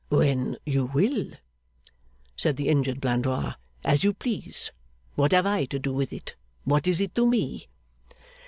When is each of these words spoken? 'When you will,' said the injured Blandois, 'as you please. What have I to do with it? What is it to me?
'When 0.09 0.57
you 0.65 0.85
will,' 0.85 1.29
said 2.35 2.57
the 2.57 2.69
injured 2.69 2.99
Blandois, 2.99 3.53
'as 3.85 4.03
you 4.03 4.13
please. 4.15 4.71
What 5.13 5.31
have 5.31 5.45
I 5.45 5.65
to 5.65 5.77
do 5.77 5.93
with 5.93 6.11
it? 6.11 6.33
What 6.63 6.87
is 6.87 7.01
it 7.01 7.13
to 7.13 7.27
me? 7.27 7.67